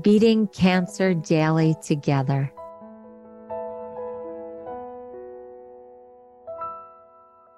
[0.00, 2.52] beating cancer daily together.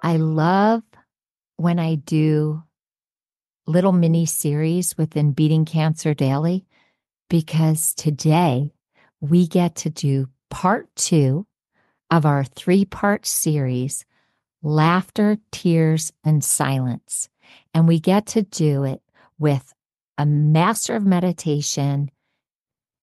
[0.01, 0.83] I love
[1.57, 2.63] when I do
[3.65, 6.65] little mini series within Beating Cancer Daily
[7.29, 8.73] because today
[9.21, 11.47] we get to do part two
[12.11, 14.05] of our three part series,
[14.61, 17.29] Laughter, Tears, and Silence.
[17.73, 19.01] And we get to do it
[19.39, 19.73] with
[20.17, 22.11] a master of meditation,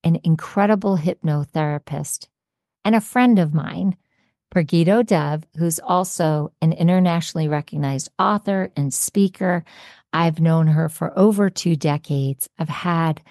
[0.05, 2.29] an incredible hypnotherapist,
[2.85, 3.97] and a friend of mine,
[4.51, 9.65] Pragito Dove, who's also an internationally recognized author and speaker.
[10.13, 12.49] I've known her for over two decades.
[12.59, 13.23] I've had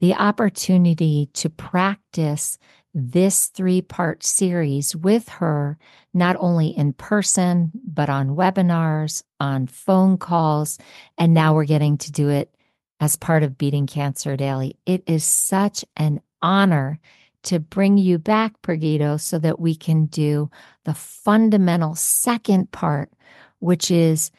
[0.00, 2.58] the opportunity to practice
[2.94, 5.78] this three part series with her,
[6.12, 10.78] not only in person, but on webinars, on phone calls.
[11.18, 12.54] And now we're getting to do it
[13.02, 14.76] as part of Beating Cancer Daily.
[14.86, 17.00] It is such an honor
[17.42, 20.48] to bring you back, Pragito, so that we can do
[20.84, 23.10] the fundamental second part,
[23.58, 24.30] which is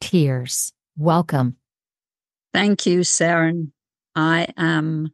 [0.00, 0.72] tears.
[0.96, 1.56] Welcome.
[2.54, 3.72] Thank you, Saranne.
[4.16, 5.12] I am,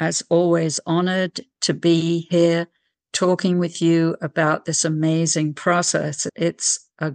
[0.00, 2.66] as always, honored to be here
[3.12, 6.26] talking with you about this amazing process.
[6.34, 7.14] It's a,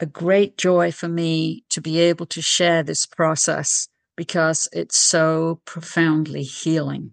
[0.00, 5.60] a great joy for me to be able to share this process because it's so
[5.64, 7.12] profoundly healing.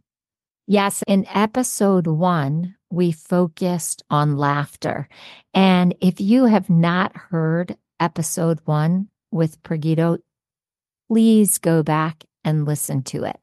[0.65, 5.09] Yes, in episode one, we focused on laughter.
[5.53, 10.19] And if you have not heard episode one with Pragito,
[11.09, 13.39] please go back and listen to it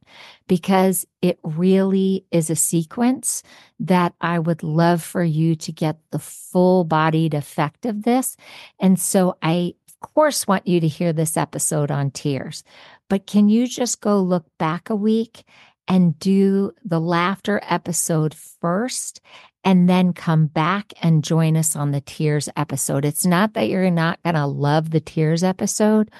[0.47, 3.43] because it really is a sequence
[3.79, 8.37] that I would love for you to get the full bodied effect of this.
[8.79, 12.63] And so I, of course, want you to hear this episode on tears,
[13.11, 15.45] but can you just go look back a week
[15.87, 19.21] and do the laughter episode first
[19.65, 23.05] and then come back and join us on the tears episode.
[23.05, 26.11] It's not that you're not going to love the tears episode,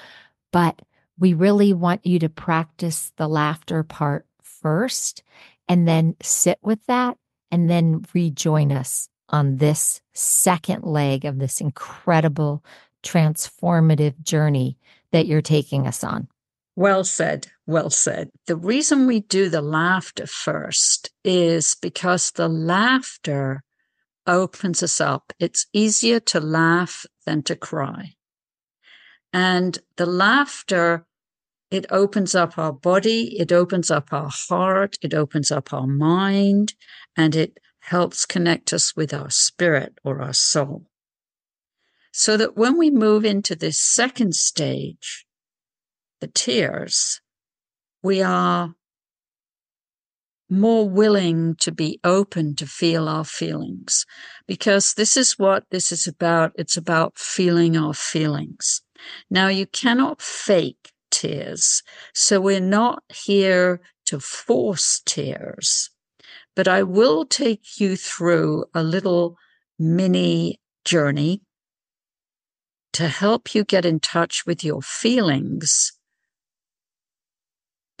[0.51, 0.81] but
[1.17, 5.23] we really want you to practice the laughter part first
[5.69, 7.17] and then sit with that
[7.49, 12.63] and then rejoin us on this second leg of this incredible
[13.03, 14.77] transformative journey
[15.11, 16.27] that you're taking us on.
[16.75, 17.47] Well said.
[17.65, 18.29] Well said.
[18.47, 23.63] The reason we do the laughter first is because the laughter
[24.25, 25.33] opens us up.
[25.39, 28.13] It's easier to laugh than to cry.
[29.33, 31.05] And the laughter,
[31.69, 36.73] it opens up our body, it opens up our heart, it opens up our mind,
[37.15, 40.85] and it helps connect us with our spirit or our soul.
[42.11, 45.25] So that when we move into this second stage,
[46.21, 47.19] the tears,
[48.01, 48.73] we are
[50.49, 54.05] more willing to be open to feel our feelings
[54.47, 56.51] because this is what this is about.
[56.55, 58.81] It's about feeling our feelings.
[59.29, 61.83] Now, you cannot fake tears.
[62.13, 65.89] So we're not here to force tears,
[66.55, 69.37] but I will take you through a little
[69.79, 71.41] mini journey
[72.93, 75.93] to help you get in touch with your feelings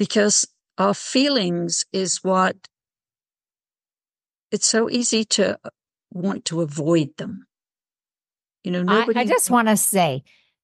[0.01, 0.47] because
[0.79, 2.55] our feelings is what
[4.51, 5.69] it's so easy to uh,
[6.11, 7.45] want to avoid them.
[8.63, 9.19] You know, nobody.
[9.19, 10.23] I, I just want to say,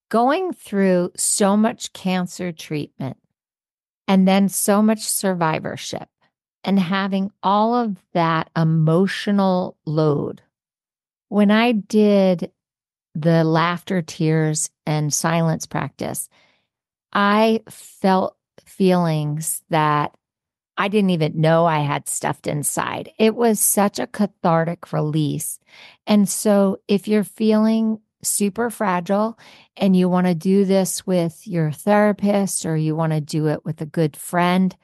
[0.10, 3.18] going through so much cancer treatment
[4.08, 6.10] and then so much survivorship
[6.64, 10.42] and having all of that emotional load.
[11.30, 12.52] When I did
[13.14, 16.28] the laughter, tears, and silence practice,
[17.14, 18.37] I felt
[18.78, 20.16] feelings that
[20.78, 23.12] I didn't even know I had stuffed inside.
[23.18, 25.60] It was such a cathartic release.
[26.06, 29.40] And so if you're feeling super fragile
[29.76, 33.66] and you want to do this with your therapist or you want to do it
[33.66, 34.76] with a good friend,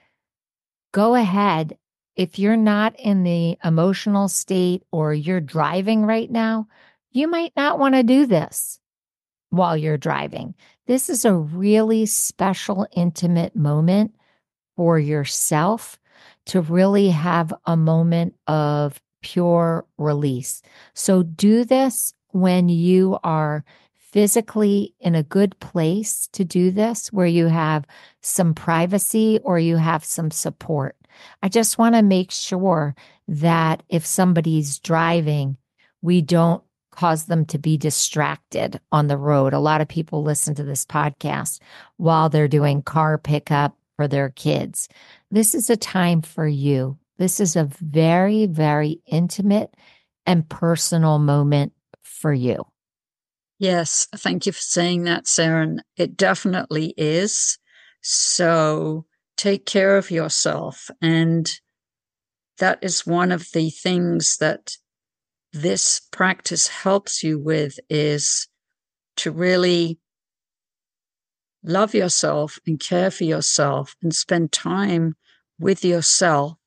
[0.92, 1.78] go ahead.
[2.16, 6.68] If you're not in the emotional state or you're driving right now,
[7.12, 8.80] you might not want to do this
[9.50, 10.56] while you're driving.
[10.86, 14.16] This is a really special, intimate moment
[14.76, 15.98] for yourself
[16.48, 20.62] to really have a moment of pure release.
[20.94, 23.64] So do this when you are
[23.96, 27.86] physically in a good place to do this, where you have
[28.22, 30.96] some privacy or you have some support.
[31.42, 32.94] I just want to make sure
[33.28, 35.58] that if somebody's driving,
[36.02, 36.64] we don't
[36.96, 39.54] cause them to be distracted on the road.
[39.54, 41.60] A lot of people listen to this podcast
[41.98, 44.88] while they're doing car pickup for their kids.
[45.32, 46.98] This is a time for you.
[47.18, 49.76] This is a very, very intimate
[50.26, 52.66] and personal moment for you.
[53.60, 55.76] Yes, thank you for saying that, Sarah.
[55.96, 57.58] It definitely is.
[58.02, 59.06] So
[59.38, 60.90] take care of yourself.
[61.02, 61.50] And
[62.60, 64.76] that is one of the things that
[65.54, 68.48] this practice helps you with is
[69.18, 70.00] to really
[71.64, 75.16] love yourself and care for yourself and spend time
[75.60, 76.58] with yourself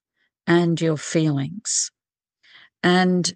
[0.47, 1.91] and your feelings
[2.83, 3.35] and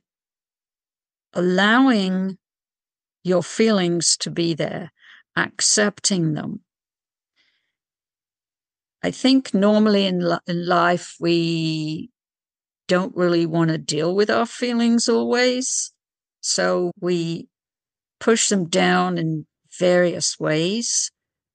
[1.34, 2.38] allowing
[3.24, 4.92] your feelings to be there,
[5.36, 6.60] accepting them.
[9.02, 12.10] I think normally in, in life we
[12.90, 15.92] don't really want to deal with our feelings always.
[16.40, 17.46] So we
[18.18, 19.46] push them down in
[19.78, 21.12] various ways,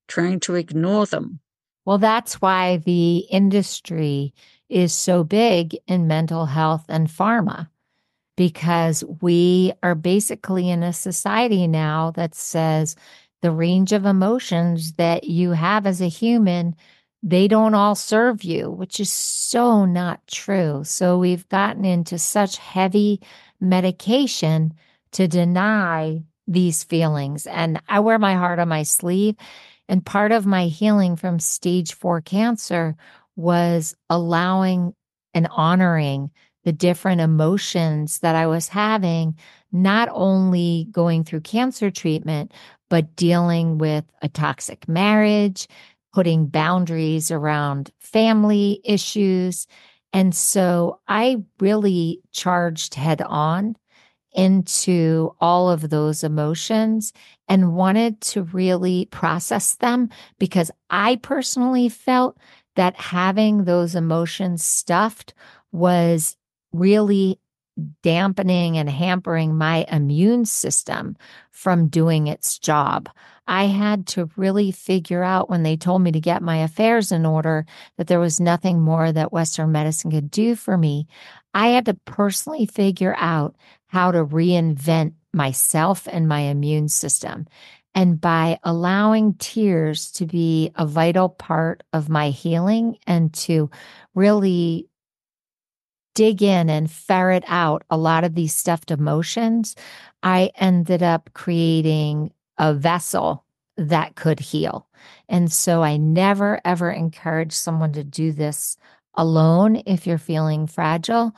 [0.08, 1.42] trying to ignore them.
[1.84, 4.34] Well, that's why the industry
[4.70, 7.68] is so big in mental health and pharma
[8.38, 12.96] because we are basically in a society now that says
[13.42, 16.76] the range of emotions that you have as a human
[17.26, 20.84] they don't all serve you which is so not true.
[20.84, 23.20] So we've gotten into such heavy
[23.60, 24.74] medication
[25.14, 27.48] to deny these feelings.
[27.48, 29.36] And i wear my heart on my sleeve
[29.90, 32.96] and part of my healing from stage 4 cancer
[33.36, 34.94] was allowing
[35.34, 36.30] and honoring
[36.64, 39.38] the different emotions that I was having,
[39.72, 42.52] not only going through cancer treatment,
[42.90, 45.68] but dealing with a toxic marriage,
[46.16, 49.68] putting boundaries around family issues.
[50.14, 53.76] And so I really charged head on
[54.32, 57.12] into all of those emotions
[57.50, 60.08] and wanted to really process them
[60.40, 62.38] because I personally felt
[62.78, 65.34] that having those emotions stuffed
[65.74, 66.38] was
[66.72, 67.42] really
[68.02, 71.18] dampening and hampering my immune system
[71.52, 73.10] from doing its job.
[73.48, 77.26] I had to really figure out when they told me to get my affairs in
[77.26, 77.66] order
[77.98, 81.08] that there was nothing more that Western medicine could do for me.
[81.54, 83.56] I had to personally figure out
[83.88, 87.46] how to reinvent myself and my immune system.
[87.94, 93.70] And by allowing tears to be a vital part of my healing and to
[94.16, 94.90] really
[96.16, 99.76] dig in and ferret out a lot of these stuffed emotions,
[100.24, 103.46] I ended up creating a vessel
[103.78, 104.88] that could heal.
[105.30, 108.78] And so I never, ever encourage someone to do this
[109.14, 111.36] alone if you're feeling fragile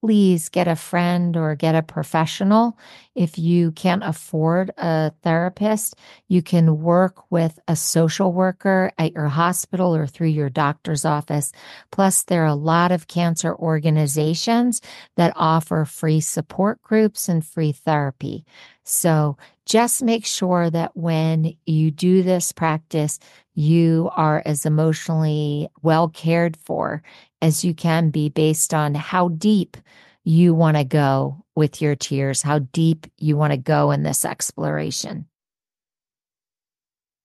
[0.00, 2.78] please get a friend or get a professional.
[3.14, 5.96] If you can't afford a therapist,
[6.28, 11.52] you can work with a social worker at your hospital or through your doctor's office.
[11.90, 14.80] Plus, there are a lot of cancer organizations
[15.16, 18.44] that offer free support groups and free therapy.
[18.84, 19.36] So
[19.66, 23.18] just make sure that when you do this practice,
[23.54, 27.02] you are as emotionally well cared for
[27.40, 29.76] as you can be based on how deep
[30.24, 34.24] you want to go with your tears, how deep you want to go in this
[34.24, 35.26] exploration.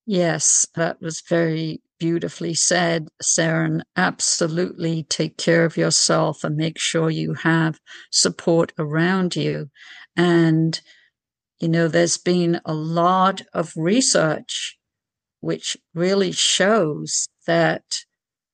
[0.06, 3.80] Yes, that was very beautifully said, Sarah.
[3.96, 7.78] Absolutely take care of yourself and make sure you have
[8.10, 9.70] support around you.
[10.16, 10.78] And,
[11.60, 14.76] you know, there's been a lot of research
[15.40, 17.84] which really shows that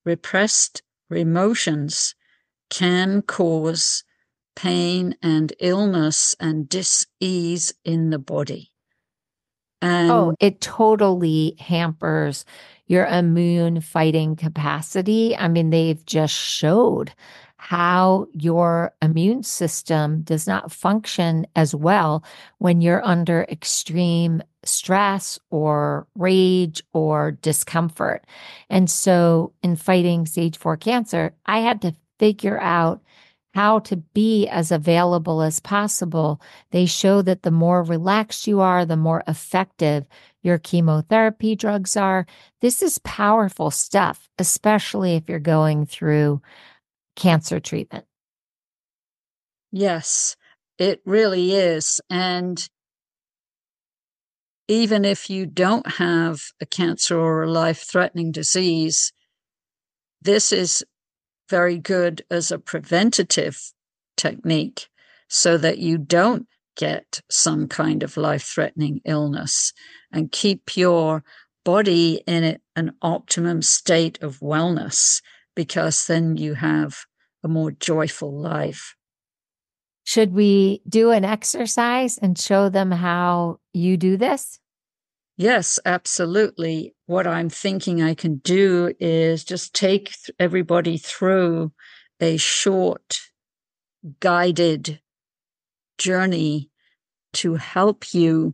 [0.05, 0.81] repressed
[1.15, 2.15] emotions
[2.69, 4.03] can cause
[4.55, 8.71] pain and illness and dis-ease in the body.
[9.81, 12.45] And oh, it totally hampers
[12.85, 15.35] your immune fighting capacity.
[15.35, 17.13] I mean, they've just showed
[17.57, 22.23] how your immune system does not function as well
[22.57, 28.25] when you're under extreme stress or rage or discomfort.
[28.69, 33.01] And so, in fighting stage four cancer, I had to figure out
[33.53, 36.41] how to be as available as possible.
[36.71, 40.05] They show that the more relaxed you are, the more effective
[40.41, 42.25] your chemotherapy drugs are.
[42.61, 46.41] This is powerful stuff, especially if you're going through
[47.15, 48.05] cancer treatment.
[49.71, 50.35] Yes,
[50.77, 52.01] it really is.
[52.09, 52.67] And
[54.71, 59.11] even if you don't have a cancer or a life threatening disease,
[60.21, 60.81] this is
[61.49, 63.59] very good as a preventative
[64.15, 64.87] technique
[65.27, 66.47] so that you don't
[66.77, 69.73] get some kind of life threatening illness
[70.09, 71.21] and keep your
[71.65, 75.21] body in an optimum state of wellness
[75.53, 76.99] because then you have
[77.43, 78.95] a more joyful life.
[80.05, 84.60] Should we do an exercise and show them how you do this?
[85.41, 86.93] Yes, absolutely.
[87.07, 91.71] What I'm thinking I can do is just take everybody through
[92.19, 93.17] a short
[94.19, 95.01] guided
[95.97, 96.69] journey
[97.33, 98.53] to help you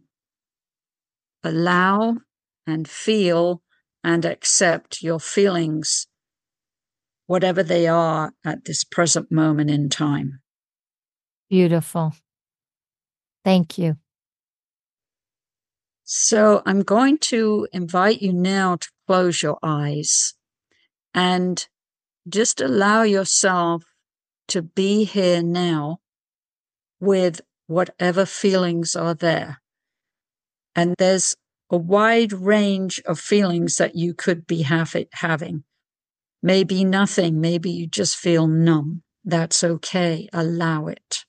[1.44, 2.16] allow
[2.66, 3.62] and feel
[4.02, 6.08] and accept your feelings,
[7.26, 10.40] whatever they are at this present moment in time.
[11.50, 12.14] Beautiful.
[13.44, 13.98] Thank you.
[16.10, 20.36] So I'm going to invite you now to close your eyes
[21.14, 21.68] and
[22.30, 23.84] just allow yourself
[24.48, 25.98] to be here now
[27.02, 29.58] with whatever feelings are there.
[30.74, 31.36] And there's
[31.70, 35.66] a wide range of feelings that you could be have it, having.
[36.42, 37.42] Maybe nothing.
[37.42, 39.04] Maybe you just feel numb.
[39.26, 40.30] That's okay.
[40.32, 41.26] Allow it.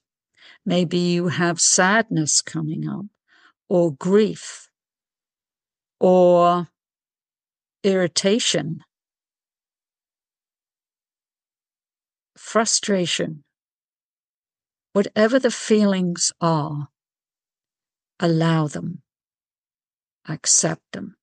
[0.65, 3.07] Maybe you have sadness coming up
[3.69, 4.68] or grief
[6.01, 6.69] or
[7.83, 8.81] irritation,
[12.37, 13.45] frustration,
[14.93, 16.89] whatever the feelings are,
[18.21, 19.03] allow them,
[20.29, 21.17] accept them.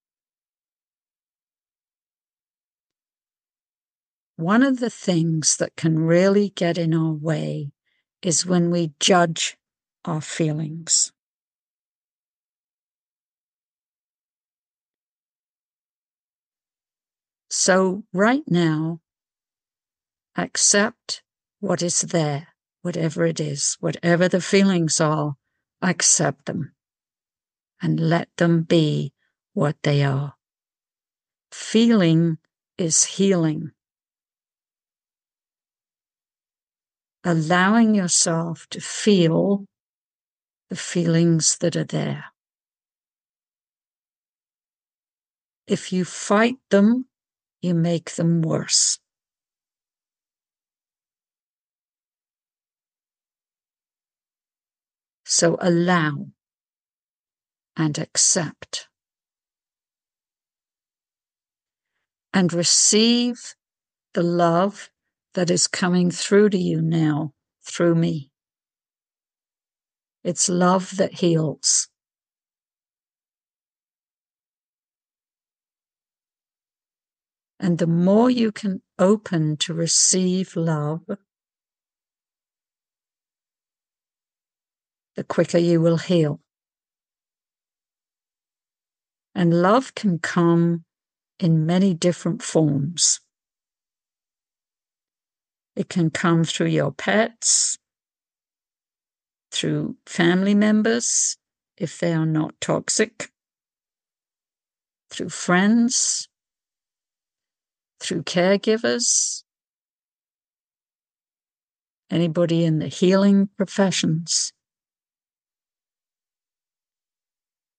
[4.38, 7.72] One of the things that can really get in our way
[8.22, 9.58] is when we judge
[10.04, 11.14] our feelings.
[17.58, 19.00] So, right now,
[20.36, 21.24] accept
[21.62, 22.50] what is there,
[22.82, 25.36] whatever it is, whatever the feelings are,
[25.82, 26.74] accept them
[27.82, 29.14] and let them be
[29.54, 30.34] what they are.
[31.50, 32.40] Feeling
[32.78, 33.72] is healing.
[37.24, 39.66] Allowing yourself to feel
[40.70, 42.26] the feelings that are there.
[45.68, 47.06] If you fight them
[47.66, 49.00] you make them worse.
[55.26, 56.28] So allow
[57.76, 58.88] and accept
[62.32, 63.56] and receive
[64.14, 64.92] the love
[65.34, 67.34] that is coming through to you now
[67.66, 68.32] through me.
[70.24, 71.90] It's love that heals.
[77.60, 81.02] And the more you can open to receive love,
[85.16, 86.42] the quicker you will heal.
[89.34, 90.86] And love can come
[91.40, 93.20] in many different forms.
[95.76, 97.78] It can come through your pets,
[99.52, 101.38] through family members,
[101.78, 103.30] if they are not toxic,
[105.10, 106.30] through friends,
[108.06, 109.44] through caregivers,
[112.12, 114.54] anybody in the healing professions.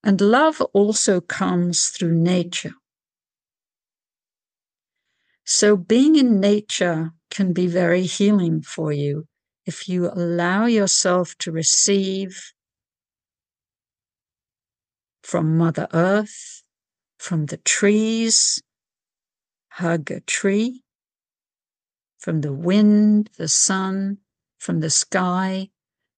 [0.03, 2.73] And love also comes through nature.
[5.45, 9.27] So, being in nature can be very healing for you
[9.65, 12.51] if you allow yourself to receive
[15.23, 16.63] from Mother Earth,
[17.17, 18.61] from the trees,
[19.77, 20.83] hug a tree,
[22.17, 24.17] from the wind, the sun,
[24.57, 25.69] from the sky,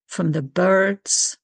[0.07, 1.37] from the birds.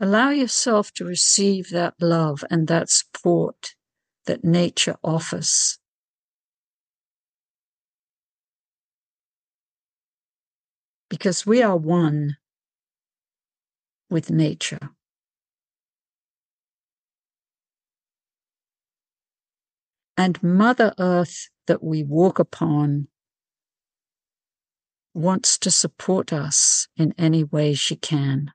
[0.00, 3.74] Allow yourself to receive that love and that support
[4.24, 5.78] that nature offers.
[11.10, 12.38] Because we are one
[14.08, 14.90] with nature.
[20.16, 23.08] And Mother Earth that we walk upon
[25.14, 28.52] wants to support us in any way she can.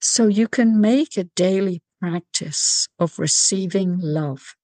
[0.00, 4.54] So you can make a daily practice of receiving love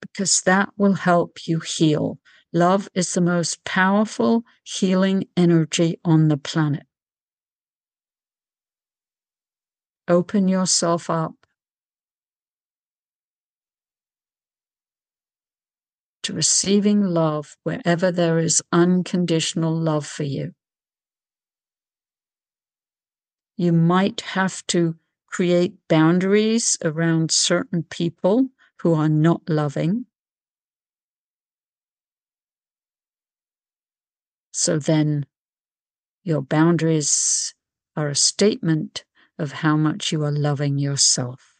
[0.00, 2.18] because that will help you heal.
[2.56, 6.86] Love is the most powerful healing energy on the planet.
[10.06, 11.34] Open yourself up
[16.22, 20.52] to receiving love wherever there is unconditional love for you.
[23.56, 24.94] You might have to
[25.26, 28.50] create boundaries around certain people
[28.82, 30.06] who are not loving.
[34.56, 35.26] So then
[36.22, 37.54] your boundaries
[37.96, 39.04] are a statement
[39.36, 41.56] of how much you are loving yourself.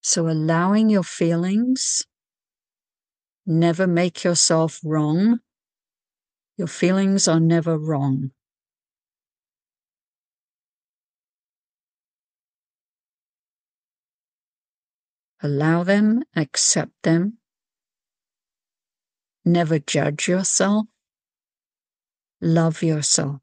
[0.00, 2.06] So allowing your feelings,
[3.44, 5.40] never make yourself wrong.
[6.56, 8.30] Your feelings are never wrong.
[15.42, 17.40] Allow them, accept them.
[19.44, 20.86] Never judge yourself.
[22.40, 23.40] Love yourself.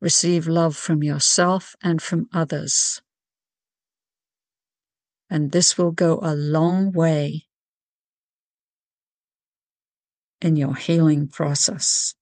[0.00, 3.00] Receive love from yourself and from others
[5.30, 7.44] and this will go a long way
[10.40, 12.14] in your healing process.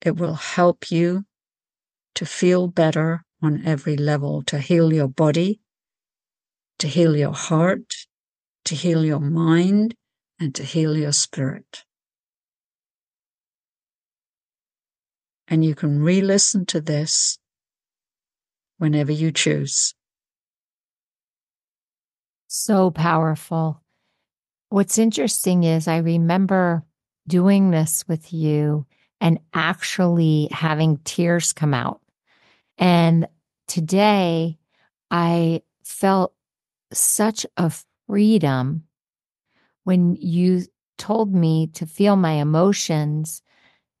[0.00, 1.24] It will help you
[2.16, 5.60] to feel better on every level, to heal your body,
[6.82, 7.94] to heal your heart,
[8.64, 9.94] to heal your mind,
[10.40, 11.84] and to heal your spirit.
[15.46, 17.38] And you can re listen to this
[18.78, 19.94] whenever you choose.
[22.48, 23.80] So powerful.
[24.68, 26.82] What's interesting is I remember
[27.28, 28.86] doing this with you
[29.20, 32.00] and actually having tears come out.
[32.76, 33.28] And
[33.68, 34.58] today
[35.12, 36.34] I felt
[36.92, 37.72] such a
[38.06, 38.84] freedom
[39.84, 40.64] when you
[40.98, 43.42] told me to feel my emotions.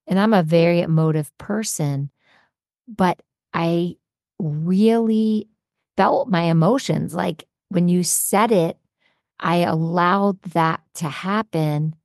[0.06, 2.10] And I'm a very emotive person,
[2.86, 3.96] but I
[4.38, 5.48] really
[5.96, 7.14] felt my emotions.
[7.14, 8.78] Like when you said it,
[9.40, 11.96] I allowed that to happen.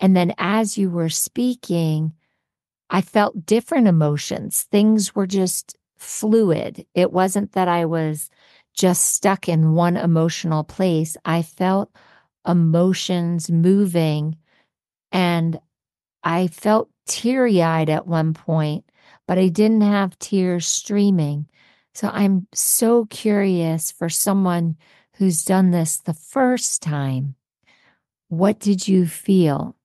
[0.00, 2.12] And then as you were speaking,
[2.88, 4.66] I felt different emotions.
[4.70, 6.86] Things were just fluid.
[6.94, 8.30] It wasn't that I was
[8.80, 11.14] just stuck in one emotional place.
[11.26, 11.94] I felt
[12.48, 14.38] emotions moving
[15.12, 15.60] and
[16.24, 18.86] I felt teary eyed at one point,
[19.28, 21.46] but I didn't have tears streaming.
[21.92, 24.76] So I'm so curious for someone
[25.16, 27.34] who's done this the first time.
[28.28, 29.76] What did you feel?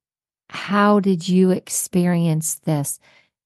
[0.50, 2.98] How did you experience this?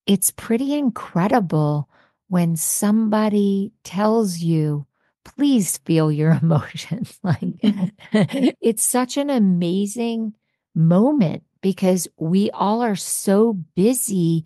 [0.05, 1.89] It's pretty incredible
[2.27, 4.85] when somebody tells you,
[5.23, 7.19] please feel your emotions.
[7.23, 8.49] like mm-hmm.
[8.61, 10.33] it's such an amazing
[10.75, 14.45] moment because we all are so busy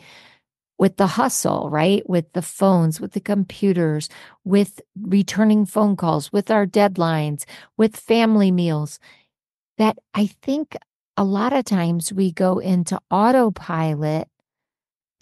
[0.80, 2.08] with the hustle, right?
[2.10, 4.10] With the phones, with the computers,
[4.44, 7.46] with returning phone calls, with our deadlines,
[7.78, 9.00] with family meals,
[9.78, 10.76] that I think
[11.16, 14.28] a lot of times we go into autopilot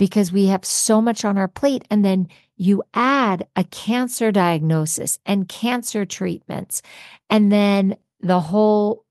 [0.02, 1.86] because we have so much on our plate.
[1.92, 6.82] And then you add a cancer diagnosis and cancer treatments,
[7.30, 9.06] and then the whole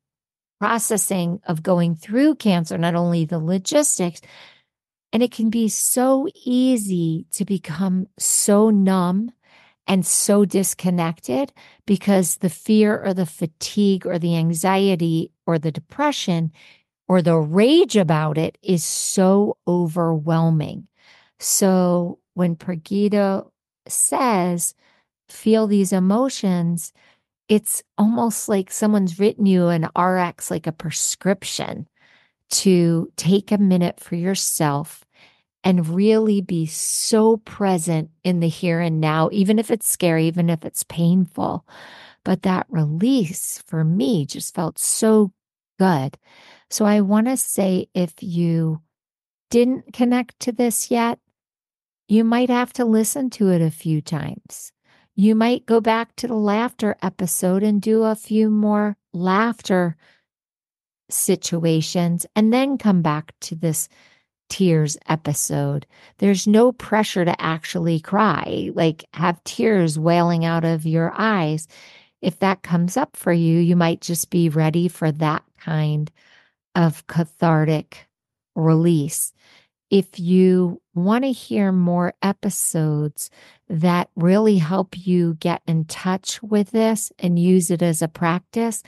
[0.58, 4.20] processing of going through cancer, not only the logistics,
[5.12, 9.30] and it can be so easy to become so numb
[9.86, 11.52] and so disconnected
[11.86, 16.50] because the fear or the fatigue or the anxiety or the depression
[17.10, 20.86] or the rage about it is so overwhelming.
[21.40, 23.50] So when Pragito
[23.88, 24.76] says,
[25.28, 26.92] feel these emotions,
[27.48, 31.88] it's almost like someone's written you an RX, like a prescription
[32.50, 35.04] to take a minute for yourself
[35.64, 40.48] and really be so present in the here and now, even if it's scary, even
[40.48, 41.66] if it's painful.
[42.24, 45.32] But that release for me just felt so
[45.76, 46.16] good.
[46.70, 48.80] So I want to say if you
[49.50, 51.18] didn't connect to this yet,
[52.08, 54.72] you might have to listen to it a few times.
[55.16, 59.96] You might go back to the laughter episode and do a few more laughter
[61.10, 63.88] situations and then come back to this
[64.48, 65.86] tears episode.
[66.18, 71.68] There's no pressure to actually cry, like have tears wailing out of your eyes.
[72.20, 76.10] If that comes up for you, you might just be ready for that kind
[76.80, 78.08] of cathartic
[78.56, 79.34] release.
[79.90, 83.28] If you want to hear more episodes
[83.68, 88.82] that really help you get in touch with this and use it as a practice,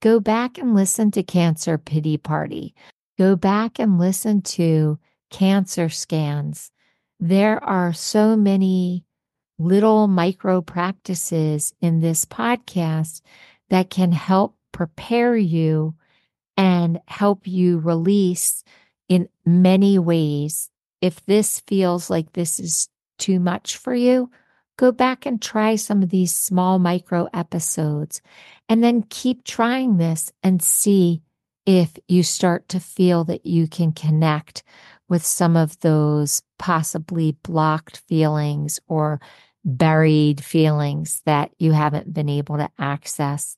[0.00, 2.76] go back and listen to Cancer Pity Party.
[3.18, 5.00] Go back and listen to
[5.30, 6.70] cancer scans.
[7.18, 9.04] There are so many
[9.58, 13.20] little micro practices in this podcast
[13.68, 15.96] that can help prepare you
[16.56, 18.64] and help you release
[19.08, 20.70] in many ways.
[21.00, 22.88] If this feels like this is
[23.18, 24.30] too much for you,
[24.76, 28.20] go back and try some of these small micro episodes
[28.68, 31.22] and then keep trying this and see
[31.66, 34.62] if you start to feel that you can connect
[35.08, 39.20] with some of those possibly blocked feelings or
[39.64, 43.56] buried feelings that you haven't been able to access.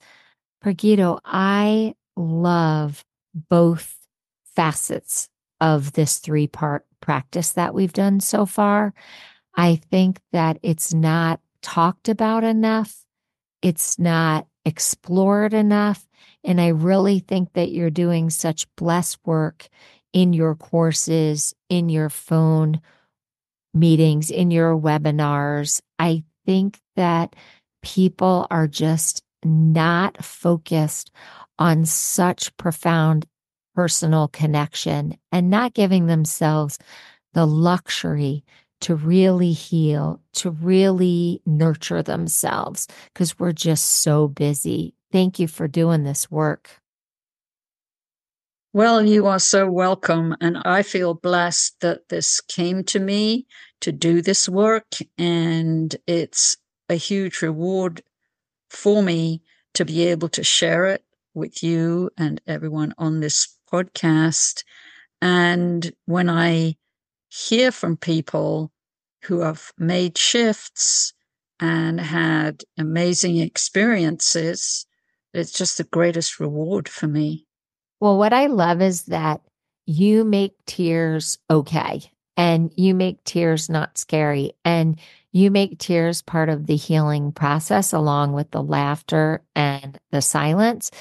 [0.60, 3.04] Pragito, I love
[3.48, 3.96] both
[4.44, 5.28] facets
[5.60, 8.94] of this three part practice that we've done so far.
[9.56, 13.04] I think that it's not talked about enough.
[13.62, 16.06] It's not explored enough.
[16.42, 19.68] And I really think that you're doing such blessed work
[20.12, 22.80] in your courses, in your phone
[23.72, 25.80] meetings, in your webinars.
[25.98, 27.34] I think that
[27.82, 31.10] people are just not focused
[31.58, 33.26] on such profound
[33.74, 36.78] personal connection and not giving themselves
[37.32, 38.44] the luxury
[38.80, 44.94] to really heal, to really nurture themselves because we're just so busy.
[45.10, 46.70] Thank you for doing this work.
[48.72, 50.36] Well, you are so welcome.
[50.40, 53.46] And I feel blessed that this came to me
[53.80, 54.96] to do this work.
[55.16, 56.56] And it's
[56.88, 58.02] a huge reward
[58.70, 59.42] for me
[59.74, 64.64] to be able to share it with you and everyone on this podcast.
[65.20, 66.76] And when I
[67.28, 68.72] hear from people
[69.24, 71.12] who have made shifts
[71.58, 74.86] and had amazing experiences,
[75.32, 77.46] it's just the greatest reward for me.
[78.00, 79.40] Well, what I love is that
[79.86, 82.02] you make tears okay
[82.36, 84.98] and you make tears not scary and
[85.34, 90.92] you make tears part of the healing process along with the laughter and the silence.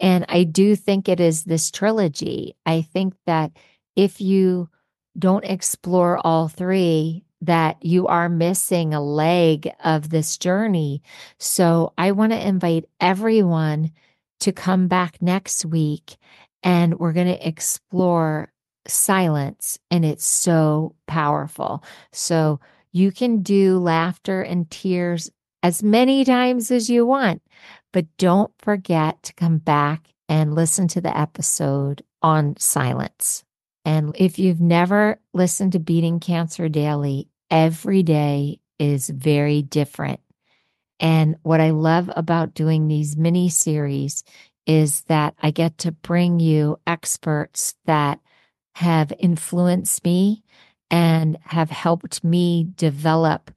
[0.00, 2.56] And I do think it is this trilogy.
[2.64, 3.52] I think that
[3.94, 4.70] if you
[5.18, 11.02] don't explore all three, that you are missing a leg of this journey.
[11.38, 13.92] So I want to invite everyone
[14.40, 16.16] to come back next week
[16.62, 18.50] and we're going to explore
[18.88, 21.84] silence and it's so powerful.
[22.10, 22.58] So
[22.92, 25.30] you can do laughter and tears
[25.62, 27.42] as many times as you want,
[27.92, 33.44] but don't forget to come back and listen to the episode on silence.
[33.84, 40.20] And if you've never listened to Beating Cancer Daily, every day is very different.
[41.00, 44.22] And what I love about doing these mini series
[44.66, 48.20] is that I get to bring you experts that
[48.76, 50.42] have influenced me
[50.92, 53.50] and have helped me develop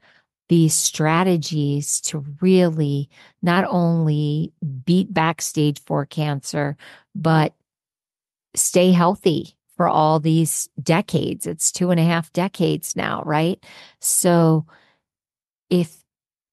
[0.48, 3.10] these strategies to really
[3.42, 4.54] not only
[4.86, 6.78] beat back stage four cancer,
[7.14, 7.54] but
[8.56, 11.46] stay healthy for all these decades.
[11.46, 13.62] It's two and a half decades now, right?
[14.00, 14.66] So
[15.70, 15.98] if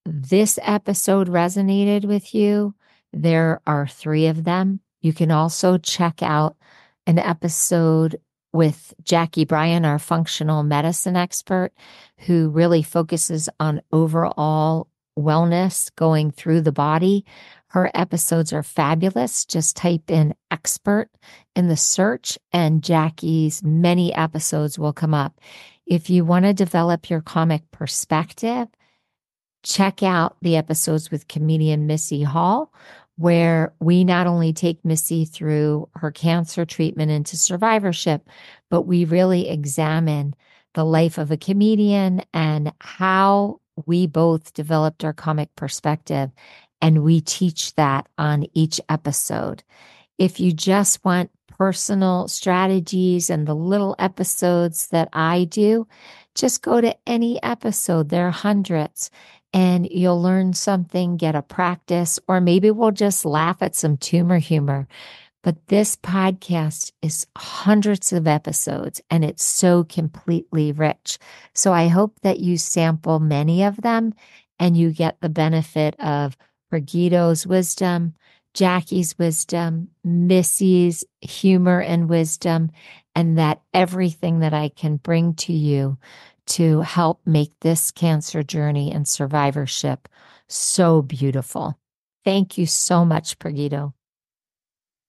[0.04, 2.74] this episode resonated with you,
[3.12, 4.80] there are three of them.
[5.00, 6.56] You can also check out
[7.06, 8.20] an episode
[8.52, 11.72] with Jackie Bryan, our functional medicine expert,
[12.18, 14.88] who really focuses on overall
[15.18, 17.24] wellness going through the body.
[17.68, 19.44] Her episodes are fabulous.
[19.44, 21.10] Just type in expert
[21.56, 25.40] in the search, and Jackie's many episodes will come up.
[25.86, 28.68] If you want to develop your comic perspective,
[29.62, 32.72] check out the episodes with comedian Missy Hall,
[33.16, 38.28] where we not only take Missy through her cancer treatment into survivorship,
[38.70, 40.34] but we really examine
[40.74, 46.30] the life of a comedian and how we both developed our comic perspective.
[46.80, 49.62] And we teach that on each episode.
[50.18, 55.86] If you just want personal strategies and the little episodes that I do,
[56.34, 58.08] just go to any episode.
[58.08, 59.10] There are hundreds
[59.52, 64.38] and you'll learn something, get a practice, or maybe we'll just laugh at some tumor
[64.38, 64.86] humor.
[65.42, 71.18] But this podcast is hundreds of episodes and it's so completely rich.
[71.52, 74.14] So I hope that you sample many of them
[74.58, 76.36] and you get the benefit of
[76.70, 78.14] Pragito's wisdom,
[78.54, 82.70] Jackie's wisdom, Missy's humor and wisdom,
[83.14, 85.98] and that everything that I can bring to you
[86.46, 90.08] to help make this cancer journey and survivorship
[90.48, 91.78] so beautiful.
[92.24, 93.94] Thank you so much, Pragito.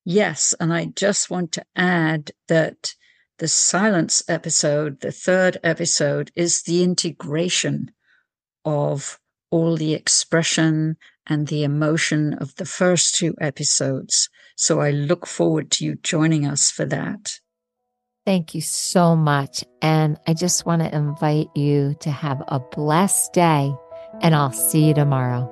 [0.06, 0.54] Yes.
[0.60, 2.93] And I just want to add that
[3.39, 7.91] the silence episode, the third episode, is the integration
[8.65, 9.19] of
[9.52, 14.30] all the expression and the emotion of the first two episodes.
[14.56, 17.39] So I look forward to you joining us for that.
[18.26, 19.66] Thank you so much.
[19.82, 23.76] And I just want to invite you to have a blessed day,
[24.22, 25.50] and I'll see you tomorrow.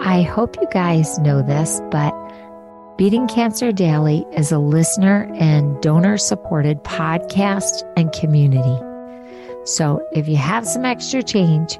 [0.00, 2.12] I hope you guys know this, but
[2.96, 8.84] Beating Cancer Daily is a listener and donor supported podcast and community.
[9.64, 11.78] So if you have some extra change,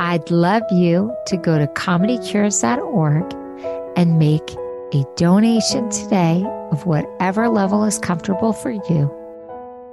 [0.00, 3.34] I'd love you to go to comedycures.org
[3.96, 4.56] and make
[4.92, 9.12] a donation today of whatever level is comfortable for you.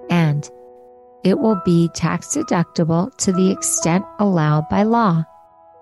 [0.09, 0.49] And
[1.23, 5.23] it will be tax deductible to the extent allowed by law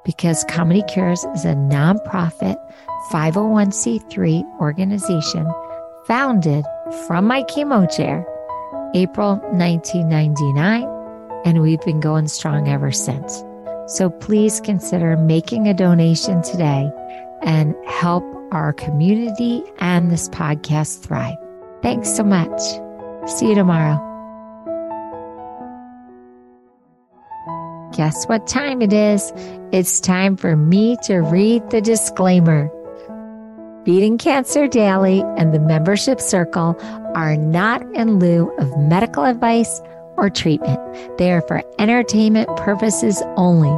[0.05, 2.57] because Comedy Cures is a nonprofit
[3.11, 5.51] 501c3 organization
[6.05, 6.65] founded
[7.07, 8.25] from my chemo chair
[8.93, 10.87] April 1999
[11.45, 13.43] and we've been going strong ever since.
[13.87, 16.91] So please consider making a donation today
[17.41, 21.37] and help our community and this podcast thrive.
[21.81, 22.61] Thanks so much.
[23.29, 24.07] See you tomorrow.
[27.93, 29.33] Guess what time it is?
[29.71, 32.69] It's time for me to read the disclaimer.
[33.83, 36.75] Beating Cancer Daily and the membership circle
[37.15, 39.81] are not in lieu of medical advice
[40.17, 40.79] or treatment.
[41.17, 43.77] They are for entertainment purposes only.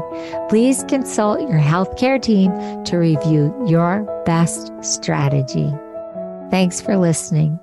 [0.50, 2.52] Please consult your healthcare team
[2.86, 5.74] to review your best strategy.
[6.50, 7.60] Thanks for listening.